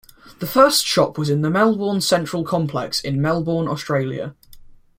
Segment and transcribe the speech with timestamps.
[0.39, 4.33] The first shop was in the Melbourne Central complex in Melbourne, Australia.